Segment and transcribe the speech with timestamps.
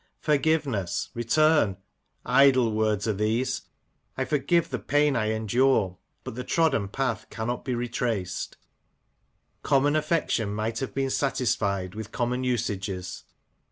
[0.19, 1.09] Forgiveness!
[1.13, 1.77] Return!
[2.25, 3.61] Idle words are these!
[4.17, 8.57] I forgive the pain I endure; but the trodden path cannot be retraced.
[9.09, 13.25] *' Common affection might have been satisfied with common usages.